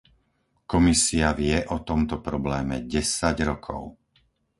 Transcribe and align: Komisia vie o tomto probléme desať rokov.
Komisia 0.71 1.29
vie 1.39 1.57
o 1.75 1.85
tomto 1.89 2.15
probléme 2.27 2.77
desať 2.93 3.35
rokov. 3.49 3.83